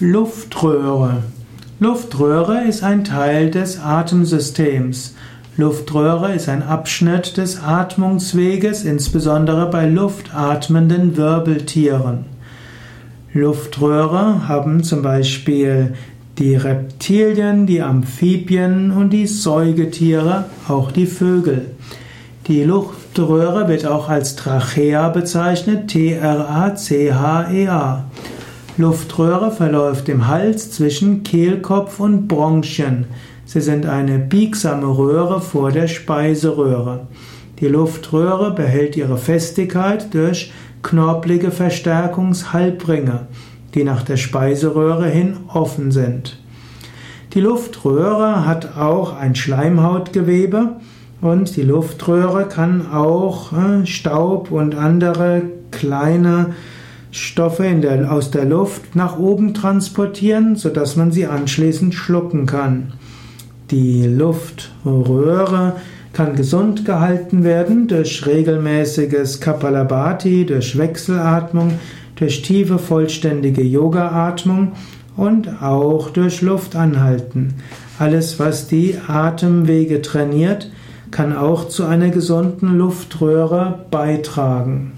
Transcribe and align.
Luftröhre. 0.00 1.22
Luftröhre 1.78 2.64
ist 2.64 2.82
ein 2.82 3.04
Teil 3.04 3.52
des 3.52 3.78
Atemsystems. 3.80 5.14
Luftröhre 5.56 6.34
ist 6.34 6.48
ein 6.48 6.64
Abschnitt 6.64 7.36
des 7.36 7.62
Atmungsweges, 7.62 8.82
insbesondere 8.82 9.70
bei 9.70 9.88
luftatmenden 9.88 11.16
Wirbeltieren. 11.16 12.24
Luftröhre 13.32 14.48
haben 14.48 14.82
zum 14.82 15.02
Beispiel 15.02 15.94
die 16.38 16.56
Reptilien, 16.56 17.68
die 17.68 17.80
Amphibien 17.80 18.90
und 18.90 19.10
die 19.10 19.28
Säugetiere, 19.28 20.46
auch 20.66 20.90
die 20.90 21.06
Vögel. 21.06 21.66
Die 22.48 22.64
Luftröhre 22.64 23.68
wird 23.68 23.86
auch 23.86 24.08
als 24.08 24.34
Trachea 24.34 25.08
bezeichnet, 25.10 25.86
T-R-A-C-H-E-A. 25.86 26.64
Luftröhre 28.76 29.52
verläuft 29.52 30.08
im 30.08 30.26
Hals 30.26 30.72
zwischen 30.72 31.22
Kehlkopf 31.22 32.00
und 32.00 32.26
Bronchien. 32.26 33.06
Sie 33.44 33.60
sind 33.60 33.86
eine 33.86 34.18
biegsame 34.18 34.86
Röhre 34.86 35.40
vor 35.40 35.70
der 35.70 35.86
Speiseröhre. 35.86 37.06
Die 37.60 37.68
Luftröhre 37.68 38.52
behält 38.52 38.96
ihre 38.96 39.16
Festigkeit 39.16 40.12
durch 40.12 40.52
knorpelige 40.82 41.52
Verstärkungshalbringe, 41.52 43.28
die 43.74 43.84
nach 43.84 44.02
der 44.02 44.16
Speiseröhre 44.16 45.08
hin 45.08 45.36
offen 45.46 45.92
sind. 45.92 46.40
Die 47.32 47.40
Luftröhre 47.40 48.44
hat 48.44 48.76
auch 48.76 49.16
ein 49.16 49.36
Schleimhautgewebe 49.36 50.80
und 51.20 51.56
die 51.56 51.62
Luftröhre 51.62 52.46
kann 52.48 52.90
auch 52.92 53.52
äh, 53.52 53.86
Staub 53.86 54.50
und 54.50 54.74
andere 54.74 55.42
kleine 55.70 56.54
Stoffe 57.14 57.62
der, 57.80 58.10
aus 58.10 58.32
der 58.32 58.44
Luft 58.44 58.96
nach 58.96 59.20
oben 59.20 59.54
transportieren, 59.54 60.56
sodass 60.56 60.96
man 60.96 61.12
sie 61.12 61.26
anschließend 61.26 61.94
schlucken 61.94 62.44
kann. 62.44 62.94
Die 63.70 64.04
Luftröhre 64.04 65.74
kann 66.12 66.34
gesund 66.34 66.84
gehalten 66.84 67.44
werden 67.44 67.86
durch 67.86 68.26
regelmäßiges 68.26 69.40
Kapalabhati, 69.40 70.44
durch 70.44 70.76
Wechselatmung, 70.76 71.78
durch 72.16 72.42
tiefe 72.42 72.80
vollständige 72.80 73.62
Yoga-Atmung 73.62 74.72
und 75.16 75.62
auch 75.62 76.10
durch 76.10 76.42
Luftanhalten. 76.42 77.54
Alles, 78.00 78.40
was 78.40 78.66
die 78.66 78.98
Atemwege 79.06 80.02
trainiert, 80.02 80.68
kann 81.12 81.32
auch 81.36 81.68
zu 81.68 81.84
einer 81.84 82.08
gesunden 82.08 82.76
Luftröhre 82.76 83.84
beitragen. 83.92 84.94